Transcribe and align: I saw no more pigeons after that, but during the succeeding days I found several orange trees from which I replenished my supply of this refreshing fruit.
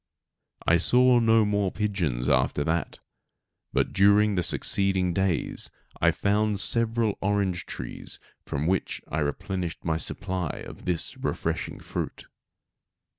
I 0.65 0.77
saw 0.77 1.19
no 1.19 1.45
more 1.45 1.71
pigeons 1.71 2.27
after 2.27 2.63
that, 2.63 2.97
but 3.71 3.93
during 3.93 4.33
the 4.33 4.41
succeeding 4.41 5.13
days 5.13 5.69
I 6.01 6.09
found 6.09 6.59
several 6.59 7.19
orange 7.21 7.67
trees 7.67 8.17
from 8.43 8.65
which 8.65 9.03
I 9.11 9.19
replenished 9.19 9.85
my 9.85 9.97
supply 9.97 10.63
of 10.65 10.85
this 10.85 11.15
refreshing 11.17 11.79
fruit. 11.79 12.25